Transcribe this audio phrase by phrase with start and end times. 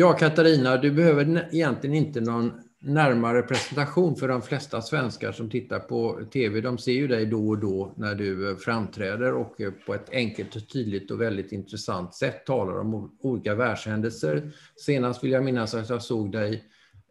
[0.00, 5.78] Ja, Katarina, du behöver egentligen inte någon närmare presentation för de flesta svenskar som tittar
[5.78, 6.60] på TV.
[6.60, 10.10] De ser ju dig då och då när du eh, framträder och eh, på ett
[10.12, 14.50] enkelt och tydligt och väldigt intressant sätt talar om olika världshändelser.
[14.76, 16.64] Senast vill jag minnas att jag såg dig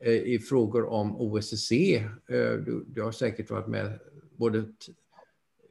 [0.06, 2.10] eh, i frågor om OSSE.
[2.66, 4.00] Du, du har säkert varit med
[4.38, 4.64] både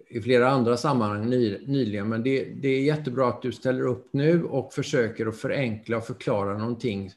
[0.08, 1.30] i flera andra sammanhang
[1.66, 5.96] nyligen, men det, det, är jättebra att du ställer upp nu och försöker att förenkla
[5.96, 7.10] och förklara någonting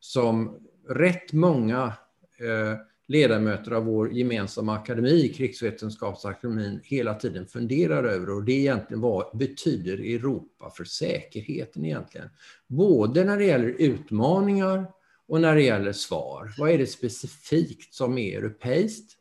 [0.00, 0.56] som
[0.88, 1.92] rätt många
[2.38, 2.78] eh,
[3.10, 8.30] ledamöter av vår gemensamma akademi, Krigsvetenskapsakademin, hela tiden funderar över.
[8.30, 12.28] Och det är egentligen vad betyder Europa för säkerheten egentligen?
[12.66, 14.86] Både när det gäller utmaningar
[15.28, 16.52] och när det gäller svar.
[16.58, 19.16] Vad är det specifikt som är europeiskt?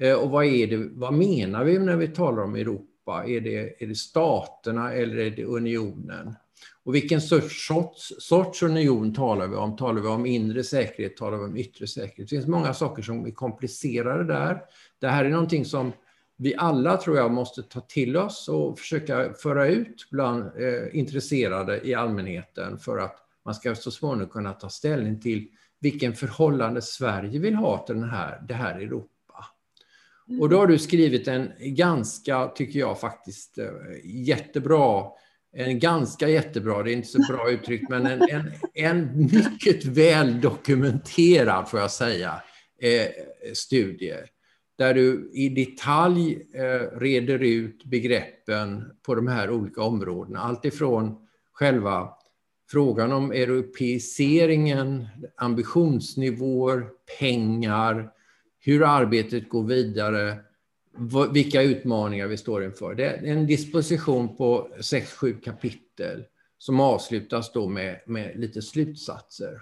[0.00, 3.24] Eh, och vad, är det, vad menar vi när vi talar om Europa?
[3.26, 6.34] Är det, är det staterna eller är det unionen?
[6.84, 9.76] Och vilken sorts, sorts union talar vi om?
[9.76, 11.16] Talar vi om inre säkerhet?
[11.16, 12.30] Talar vi om yttre säkerhet?
[12.30, 14.62] Det finns många saker som är komplicerade där.
[14.98, 15.92] Det här är någonting som
[16.36, 21.88] vi alla, tror jag, måste ta till oss och försöka föra ut bland eh, intresserade
[21.88, 25.48] i allmänheten för att man ska så småningom kunna ta ställning till
[25.80, 29.19] vilken förhållande Sverige vill ha till den här, det här Europa.
[30.40, 33.66] Och då har du skrivit en ganska, tycker jag faktiskt, eh,
[34.04, 35.04] jättebra
[35.52, 40.40] en ganska jättebra, det är inte så bra uttryckt, men en, en, en mycket väl
[40.40, 42.42] dokumenterad, får jag säga,
[42.82, 43.06] eh,
[43.54, 44.14] studie.
[44.78, 50.40] Där du i detalj eh, reder ut begreppen på de här olika områdena.
[50.40, 51.16] Allt ifrån
[51.52, 52.08] själva
[52.70, 56.86] frågan om europeiseringen, ambitionsnivåer,
[57.18, 58.10] pengar,
[58.60, 60.38] hur arbetet går vidare,
[61.32, 62.94] vilka utmaningar vi står inför.
[62.94, 66.24] Det är en disposition på 6-7 kapitel
[66.58, 69.60] som avslutas då med, med lite slutsatser.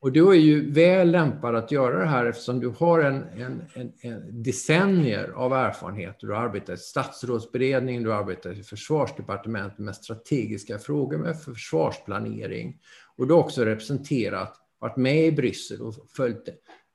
[0.00, 3.62] Och du är ju väl lämpad att göra det här eftersom du har en, en,
[3.74, 6.16] en, en decennier av erfarenhet.
[6.20, 12.80] Du har arbetat i statsrådsberedningen, du har arbetat i försvarsdepartementet med strategiska frågor, med försvarsplanering.
[13.16, 16.48] Och du har också representerat, varit med i Bryssel och följt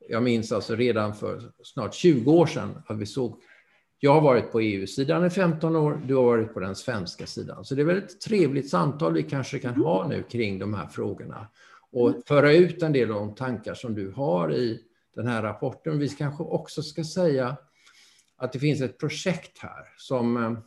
[0.09, 3.41] jag minns alltså redan för snart 20 år sedan att vi såg
[3.99, 7.65] jag har varit på EU-sidan i 15 år, du har varit på den svenska sidan.
[7.65, 10.87] Så det är väl ett trevligt samtal vi kanske kan ha nu kring de här
[10.87, 11.47] frågorna
[11.91, 14.79] och föra ut en del av de tankar som du har i
[15.15, 15.99] den här rapporten.
[15.99, 17.57] Vi kanske också ska säga
[18.37, 20.57] att det finns ett projekt här som eh,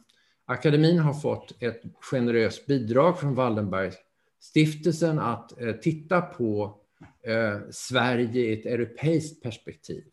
[0.44, 6.79] akademin har fått ett generöst bidrag från Wallenbergstiftelsen att eh, titta på
[7.26, 10.04] Eh, Sverige i ett europeiskt perspektiv.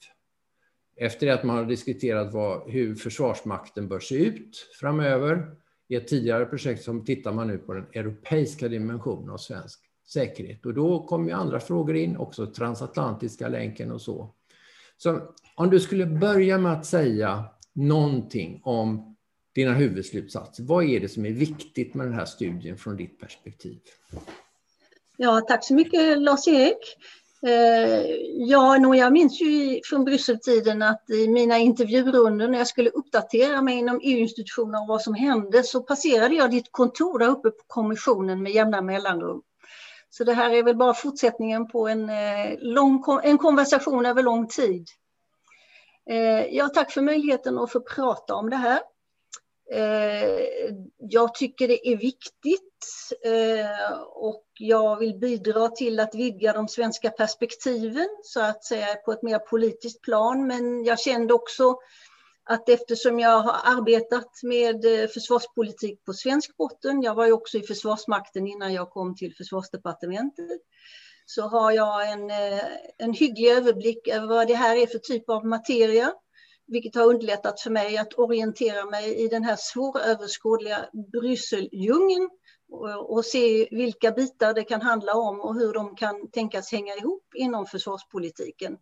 [0.95, 5.56] Efter att man har diskuterat vad, hur Försvarsmakten bör se ut framöver,
[5.90, 10.66] i ett tidigare projekt som tittar man nu på den europeiska dimensionen av svensk säkerhet.
[10.66, 14.34] Och då kommer ju andra frågor in, också transatlantiska länken och så.
[14.97, 19.16] Så om du skulle börja med att säga någonting om
[19.56, 20.63] dina huvudslutsatser.
[20.63, 23.79] Vad är det som är viktigt med den här studien från ditt perspektiv?
[25.19, 26.97] Ja, tack så mycket Lars-Erik.
[27.47, 28.05] Eh,
[28.47, 33.78] ja, jag minns ju från Brysseltiden att i mina intervjurunder när jag skulle uppdatera mig
[33.78, 38.44] inom EU-institutioner om vad som hände så passerade jag ditt kontor där uppe på kommissionen
[38.44, 39.41] med jämna mellanrum.
[40.09, 44.47] Så det här är väl bara fortsättningen på en, eh, lång, en konversation över lång
[44.47, 44.88] tid.
[46.09, 48.79] Eh, ja, tack för möjligheten att få prata om det här.
[51.09, 52.63] Jag tycker det är viktigt
[53.25, 59.12] eh, och jag vill bidra till att vidga de svenska perspektiven så att säga på
[59.12, 60.47] ett mer politiskt plan.
[60.47, 61.78] Men jag kände också
[62.50, 67.57] att eftersom jag har arbetat med eh, försvarspolitik på svensk botten, jag var ju också
[67.57, 70.62] i Försvarsmakten innan jag kom till Försvarsdepartementet,
[71.25, 72.63] så har jag en, eh,
[72.97, 76.13] en hygglig överblick över vad det här är för typ av materia,
[76.67, 82.29] vilket har underlättat för mig att orientera mig i den här svåröverskådliga Brysseldjungeln
[83.07, 87.23] och se vilka bitar det kan handla om och hur de kan tänkas hänga ihop
[87.35, 88.78] inom försvarspolitiken.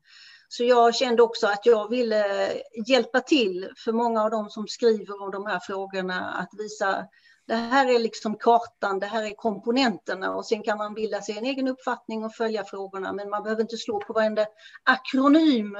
[0.47, 2.51] Så jag kände också att jag ville
[2.87, 7.07] hjälpa till för många av dem som skriver om de här frågorna att visa
[7.47, 11.38] det här är liksom kartan, det här är komponenterna och sen kan man bilda sig
[11.38, 13.13] en egen uppfattning och följa frågorna.
[13.13, 14.45] Men man behöver inte slå på varenda
[14.83, 15.77] akronym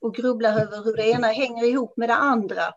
[0.00, 2.74] och grubbla över hur det ena hänger ihop med det andra.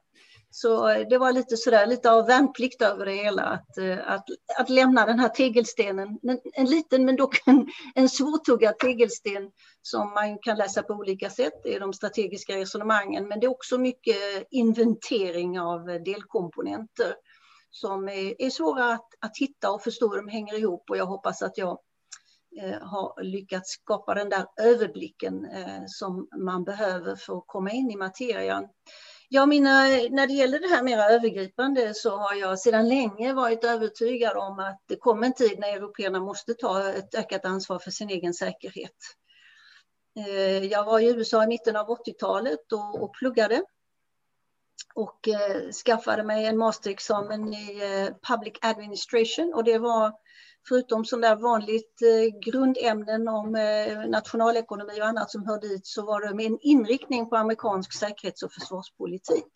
[0.53, 4.25] Så eh, det var lite sådär, lite av värnplikt över det hela, att, eh, att,
[4.59, 9.51] att lämna den här tegelstenen, en, en liten men dock en, en svårtuggad tegelsten
[9.81, 13.51] som man kan läsa på olika sätt, det är de strategiska resonemangen, men det är
[13.51, 17.13] också mycket inventering av delkomponenter
[17.71, 21.05] som är, är svåra att, att hitta och förstå hur de hänger ihop och jag
[21.05, 21.79] hoppas att jag
[22.61, 27.91] eh, har lyckats skapa den där överblicken eh, som man behöver för att komma in
[27.91, 28.67] i materian.
[29.29, 33.63] Ja, mina, när det gäller det här mera övergripande så har jag sedan länge varit
[33.63, 37.91] övertygad om att det kommer en tid när européerna måste ta ett ökat ansvar för
[37.91, 38.97] sin egen säkerhet.
[40.19, 43.63] Eh, jag var i USA i mitten av 80-talet och, och pluggade
[44.95, 50.13] och eh, skaffade mig en masterexamen i eh, Public Administration och det var
[50.67, 56.05] förutom sådana där vanligt eh, grundämnen om eh, nationalekonomi och annat som hör dit så
[56.05, 59.51] var det med en inriktning på amerikansk säkerhets och försvarspolitik.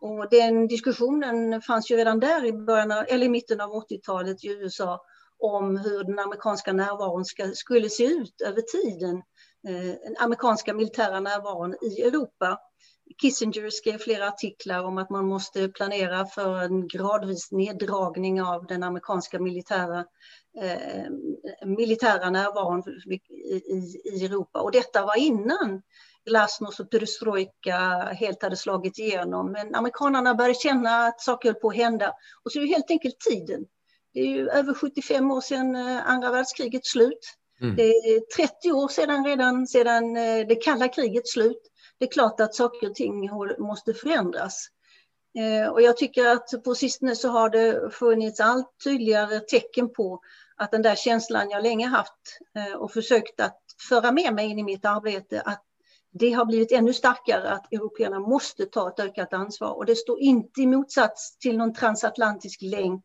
[0.00, 4.44] Och den diskussionen fanns ju redan där i, början av, eller i mitten av 80-talet
[4.44, 5.00] i USA
[5.38, 9.16] om hur den amerikanska närvaron ska, skulle se ut över tiden.
[9.68, 12.58] Eh, den amerikanska militära närvaron i Europa.
[13.18, 18.82] Kissinger skrev flera artiklar om att man måste planera för en gradvis neddragning av den
[18.82, 20.04] amerikanska militära,
[20.60, 21.04] eh,
[21.66, 23.14] militära närvaron i,
[24.04, 24.60] i, Europa.
[24.60, 25.82] Och detta var innan
[26.24, 27.78] glasnost och perestrojka
[28.12, 29.52] helt hade slagit igenom.
[29.52, 32.12] Men amerikanerna började känna att saker höll på att hända.
[32.44, 33.66] Och så är det helt enkelt tiden.
[34.14, 37.36] Det är ju över 75 år sedan eh, andra världskrigets slut.
[37.60, 37.76] Mm.
[37.76, 41.69] Det är 30 år sedan redan sedan eh, det kalla krigets slut
[42.00, 44.68] det är klart att saker och ting måste förändras.
[45.38, 50.20] Eh, och jag tycker att på sistone så har det funnits allt tydligare tecken på
[50.56, 53.58] att den där känslan jag länge haft eh, och försökt att
[53.88, 55.64] föra med mig in i mitt arbete, att
[56.12, 59.76] det har blivit ännu starkare att européerna måste ta ett ökat ansvar.
[59.76, 63.04] Och det står inte i motsats till någon transatlantisk länk.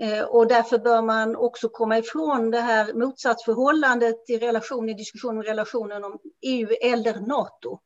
[0.00, 5.42] Eh, och därför bör man också komma ifrån det här motsatsförhållandet i relation i diskussionen
[5.42, 7.80] relationen om EU eller NATO.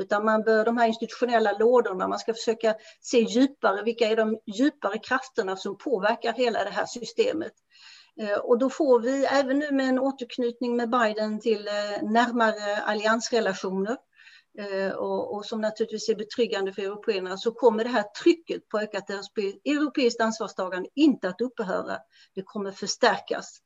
[0.00, 4.38] Utan man bör, de här institutionella lådorna, man ska försöka se djupare, vilka är de
[4.46, 7.52] djupare krafterna som påverkar hela det här systemet.
[8.20, 12.76] Eh, och då får vi, även nu med en återknytning med Biden till eh, närmare
[12.82, 13.96] alliansrelationer,
[14.58, 18.78] eh, och, och, som naturligtvis är betryggande för européerna, så kommer det här trycket på
[18.78, 19.10] ökat
[19.64, 21.98] europeiskt ansvarstagande inte att upphöra.
[22.34, 23.60] Det kommer förstärkas.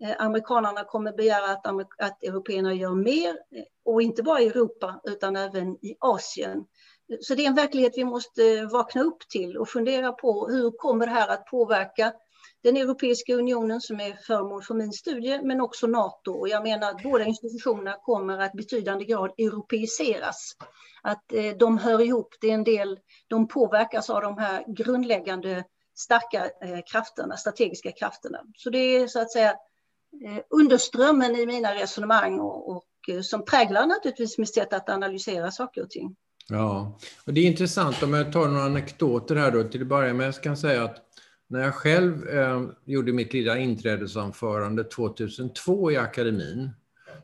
[0.00, 1.66] Eh, amerikanarna amerikanerna kommer begära att,
[1.98, 6.64] att européerna gör mer, eh, och inte bara i Europa utan även i Asien.
[7.20, 10.70] Så det är en verklighet vi måste eh, vakna upp till och fundera på hur
[10.70, 12.12] kommer det här att påverka
[12.62, 16.32] den Europeiska unionen som är föremål för min studie, men också NATO.
[16.32, 20.52] Och jag menar att båda institutionerna kommer att betydande grad europeiseras.
[21.02, 22.98] Att eh, de hör ihop, det är en del,
[23.28, 25.64] de påverkas av de här grundläggande
[25.96, 26.50] starka
[26.92, 28.38] krafterna, strategiska krafterna.
[28.56, 29.54] Så det är så att säga
[30.24, 35.50] Eh, Underströmmen i mina resonemang och, och eh, som präglar naturligtvis mitt sätt att analysera
[35.50, 36.16] saker och ting.
[36.48, 40.14] Ja, och det är intressant om jag tar några anekdoter här då till att börja
[40.14, 40.26] med.
[40.26, 40.96] Jag kan säga att
[41.48, 46.70] när jag själv eh, gjorde mitt lilla inträdesanförande 2002 i akademin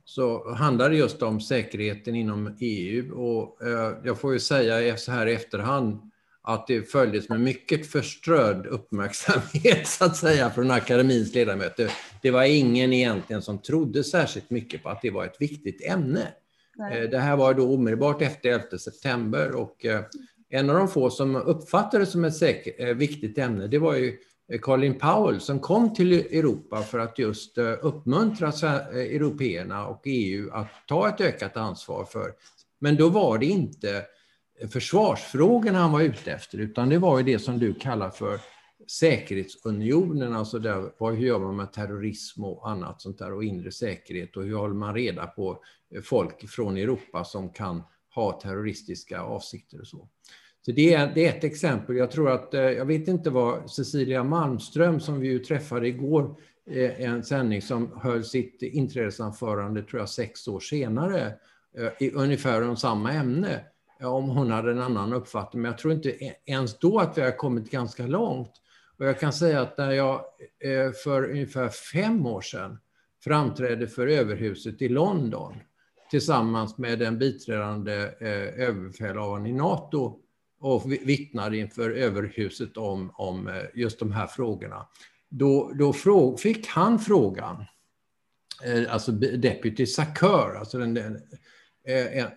[0.04, 5.12] så handlade det just om säkerheten inom EU och eh, jag får ju säga så
[5.12, 6.10] här i efterhand
[6.46, 11.90] att det följdes med mycket förströdd uppmärksamhet så att säga från akademins ledamöter.
[12.22, 16.28] Det var ingen egentligen som trodde särskilt mycket på att det var ett viktigt ämne.
[16.76, 17.02] Nej.
[17.02, 20.00] Eh, det här var då omedelbart efter 11 september och eh,
[20.48, 23.94] en av de få som uppfattade det som ett säkert, eh, viktigt ämne det var
[23.94, 24.18] ju
[24.60, 28.52] Colin Powell som kom till Europa för att just uppmuntra
[28.92, 32.32] européerna och EU att ta ett ökat ansvar för.
[32.78, 34.02] Men då var det inte
[34.72, 38.40] försvarsfrågorna han var ute efter, utan det var ju det som du kallar för
[38.86, 43.72] säkerhetsunionen, alltså där, vad, hur gör man med terrorism och annat sånt där och inre
[43.72, 45.58] säkerhet och hur håller man reda på
[46.02, 47.82] folk från Europa som kan
[48.14, 50.08] ha terroristiska avsikter och så.
[50.64, 51.96] Så det är, det är ett exempel.
[51.96, 56.36] Jag tror att, eh, jag vet inte vad Cecilia Malmström som vi ju träffade igår,
[56.70, 61.32] eh, en sändning som höll sitt inträdesanförande tror jag sex år senare,
[61.78, 63.64] eh, i ungefär om samma ämne
[64.08, 65.62] om hon hade en annan uppfattning.
[65.62, 68.52] Men jag tror inte e-, ens då att vi har kommit ganska långt.
[68.98, 70.24] Och jag kan säga att när jag
[70.64, 72.78] eh, för ungefär fem år sedan
[73.24, 75.54] framträdde för överhuset i London
[76.10, 80.20] tillsammans med den biträdande eh, överbefälhavaren i NATO
[80.60, 84.86] och vittnade inför överhuset om, om eh, just de här frågorna.
[85.28, 87.64] Då, då fick han frågan,
[88.88, 91.20] alltså Deputy Sakur, alltså den, den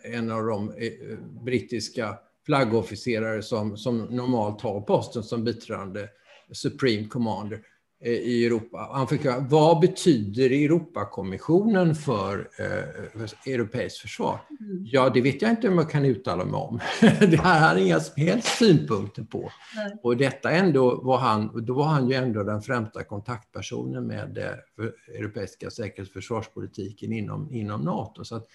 [0.03, 6.07] en av de eh, brittiska flaggofficerare som, som normalt har posten som biträdande
[6.51, 7.61] Supreme Commander.
[7.99, 8.89] eh, i Europa.
[8.91, 14.39] Han fick, vad betyder Europakommissionen för eh, europeiskt försvar?
[14.59, 14.85] Mm.
[14.85, 16.79] Ja, det vet jag inte om jag kan uttala mig om.
[17.01, 19.51] det här han inga som helst synpunkter på.
[19.75, 19.97] Nej.
[20.03, 25.15] Och detta ändå var han, då var han ju ändå den främsta kontaktpersonen med eh,
[25.19, 28.23] europeiska säkerhets och försvarspolitiken inom, inom NATO.
[28.23, 28.47] Så att,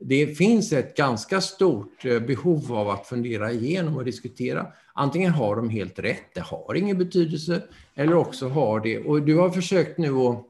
[0.00, 4.66] det finns ett ganska stort eh, behov av att fundera igenom och diskutera.
[4.92, 7.62] Antingen har de helt rätt, det har ingen betydelse,
[7.94, 8.98] eller också har det.
[8.98, 10.44] Och du har försökt nu att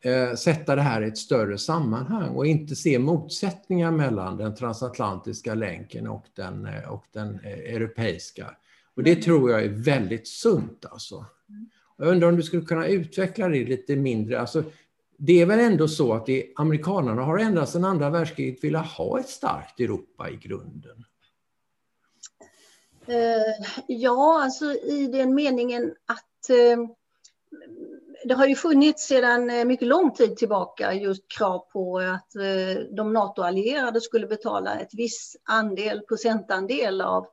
[0.00, 5.54] eh, sätta det här i ett större sammanhang och inte se motsättningar mellan den transatlantiska
[5.54, 8.50] länken och den, eh, och den europeiska.
[8.96, 11.26] Och det tror jag är väldigt sunt alltså.
[11.98, 14.40] Jag undrar om du skulle kunna utveckla det lite mindre.
[14.40, 14.64] Alltså,
[15.24, 19.20] det är väl ändå så att det, amerikanerna har ända sedan andra världskriget velat ha
[19.20, 21.04] ett starkt Europa i grunden?
[23.06, 26.78] Eh, ja, alltså i den meningen att eh,
[28.24, 32.32] det har ju funnits sedan eh, mycket lång tid tillbaka just krav på att
[32.96, 37.26] de NATO-allierade skulle betala ett viss andel, procentandel av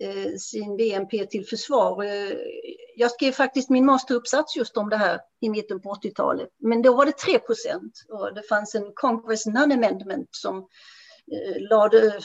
[0.00, 2.04] Eh, sin BNP till försvar.
[2.04, 2.36] Eh,
[2.96, 6.48] jag skrev faktiskt min masteruppsats just om det här i mitten på 80-talet.
[6.58, 12.20] Men då var det 3 procent och det fanns en Congress Non-Amendment som eh, lade,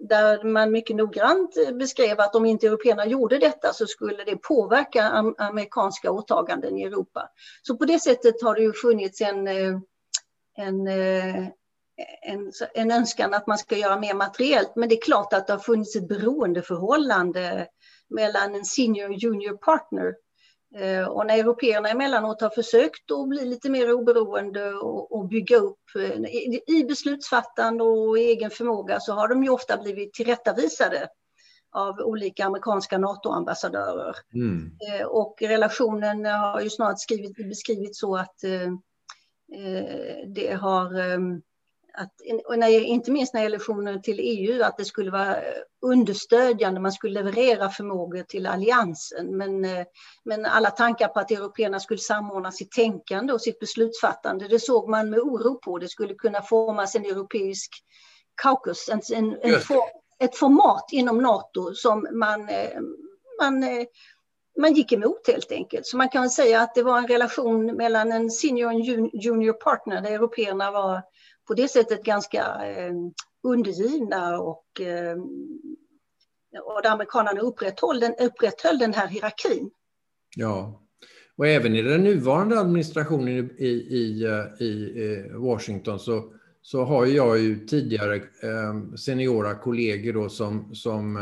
[0.00, 5.02] där man mycket noggrant beskrev att om inte européerna gjorde detta så skulle det påverka
[5.38, 7.28] amerikanska åtaganden i Europa.
[7.62, 9.48] Så på det sättet har det ju funnits en,
[10.56, 10.88] en
[12.22, 14.72] en, en önskan att man ska göra mer materiellt.
[14.76, 17.68] Men det är klart att det har funnits ett beroendeförhållande
[18.10, 20.14] mellan en senior och junior partner.
[20.76, 25.80] Eh, och när européerna emellanåt har försökt att bli lite mer oberoende och, bygga upp
[25.96, 26.24] eh,
[26.66, 31.08] i beslutsfattande och egen förmåga så har de ju ofta blivit tillrättavisade
[31.72, 34.16] av olika amerikanska NATO-ambassadörer.
[34.34, 34.70] Mm.
[34.88, 38.36] Eh, och relationen har ju snart skrivit, beskrivits så att
[40.26, 41.18] det har
[41.96, 42.12] att,
[42.44, 45.36] och när, inte minst när det gäller relationen till EU, att det skulle vara
[45.82, 49.36] understödjande, man skulle leverera förmågor till alliansen.
[49.36, 49.86] Men, eh,
[50.24, 54.88] men alla tankar på att européerna skulle samordna sitt tänkande och sitt beslutsfattande, det såg
[54.88, 55.78] man med oro på.
[55.78, 57.70] Det skulle kunna formas en europeisk
[58.42, 59.82] caucus, en, en, en for,
[60.18, 62.80] ett format inom NATO som man, eh,
[63.40, 63.86] man eh,
[64.60, 65.86] man gick emot helt enkelt.
[65.86, 69.52] Så man kan säga att det var en relation mellan en senior och en junior
[69.52, 71.02] partner där européerna var
[71.46, 72.92] på det sättet ganska eh,
[73.42, 75.16] undergivna och, eh,
[76.62, 79.70] och där amerikanerna upprätthöll den, upprätthöll den här hierarkin.
[80.36, 80.82] Ja,
[81.36, 87.38] och även i den nuvarande administrationen i, i, eh, i Washington så, så har jag
[87.38, 88.22] ju tidigare
[88.98, 91.16] seniora kollegor då som, som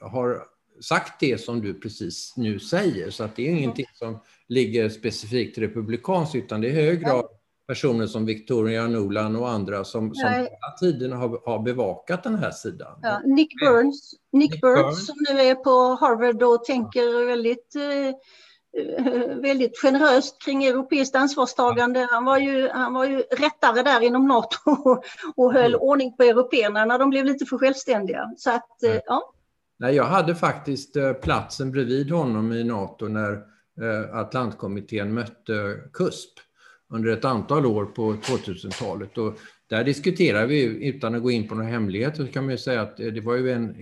[0.00, 0.42] har
[0.80, 3.10] sagt det som du precis nu säger.
[3.10, 7.35] Så att det är ingenting som ligger specifikt republikanskt utan det är hög grad
[7.66, 10.48] personer som Victoria Nuland och andra som, som hela
[10.80, 12.98] tiden har, har bevakat den här sidan.
[13.02, 15.70] Ja, Nick Burns, Nick, Nick Burns, Burns, som nu är på
[16.00, 22.08] Harvard och tänker väldigt, eh, väldigt generöst kring europeiskt ansvarstagande.
[22.10, 25.04] Han var ju, han var ju rättare där inom NATO och,
[25.36, 25.80] och höll mm.
[25.80, 28.34] ordning på européerna när de blev lite för självständiga.
[28.36, 29.32] Så att, eh, ja.
[29.78, 36.45] Nej, jag hade faktiskt eh, platsen bredvid honom i NATO när eh, Atlantkommittén mötte KUSP
[36.90, 39.18] under ett antal år på 2000-talet.
[39.18, 39.38] Och
[39.68, 42.82] där diskuterar vi, utan att gå in på några hemligheter, så kan man ju säga
[42.82, 43.76] att det var ju en,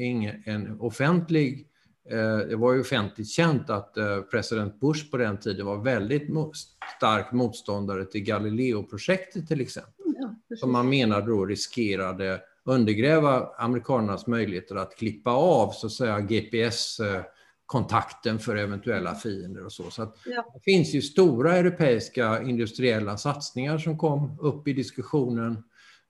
[0.45, 1.67] en offentlig
[2.11, 6.29] eh, det var ju offentligt känt att eh, president Bush på den tiden var väldigt
[6.97, 9.93] stark motståndare till Galileo-projektet till exempel.
[10.19, 16.21] Ja, som man menade då riskerade undergräva amerikanernas möjligheter att klippa av så att säga
[16.21, 17.23] GPS eh,
[17.67, 19.91] kontakten för eventuella fiender och så.
[19.91, 20.51] så ja.
[20.55, 25.63] Det finns ju stora europeiska industriella satsningar som kom upp i diskussionen.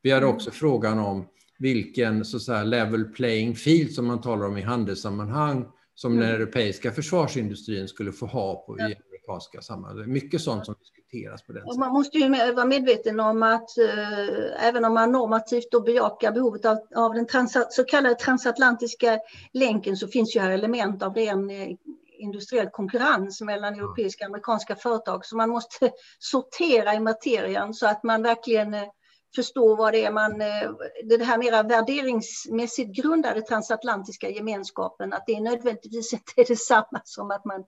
[0.02, 0.54] Vi hade också mm.
[0.54, 1.26] frågan om
[1.58, 6.26] vilken så säga, level playing field som man talar om i handelssammanhang som mm.
[6.26, 8.88] den europeiska försvarsindustrin skulle få ha på, ja.
[8.88, 10.12] i amerikanska sammanhang.
[10.12, 11.03] Mycket sånt som diskuteras
[11.46, 15.70] på den och Man måste ju vara medveten om att eh, även om man normativt
[15.70, 19.18] då bejakar behovet av, av den trans, så kallade transatlantiska
[19.52, 21.68] länken så finns ju här element av ren eh,
[22.18, 25.26] industriell konkurrens mellan europeiska och amerikanska företag.
[25.26, 28.82] Så man måste sortera i materian så att man verkligen eh,
[29.34, 30.70] förstå vad det är man, eh,
[31.04, 37.44] det här mera värderingsmässigt grundade transatlantiska gemenskapen, att det nödvändigtvis inte är detsamma som att
[37.44, 37.64] man,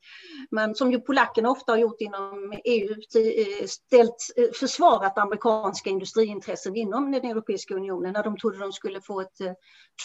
[0.50, 6.76] man som ju polackerna ofta har gjort inom EU, eh, ställt, eh, försvarat amerikanska industriintressen
[6.76, 9.38] inom den Europeiska unionen när de trodde de skulle få ett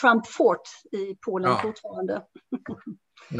[0.01, 1.59] Trump fort i Polen ja.
[1.61, 2.21] fortfarande.